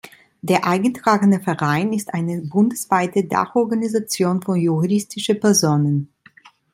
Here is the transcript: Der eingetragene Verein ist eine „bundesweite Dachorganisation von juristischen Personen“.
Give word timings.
Der 0.41 0.65
eingetragene 0.65 1.39
Verein 1.41 1.93
ist 1.93 2.15
eine 2.15 2.41
„bundesweite 2.41 3.25
Dachorganisation 3.25 4.41
von 4.41 4.55
juristischen 4.59 5.39
Personen“. 5.39 6.11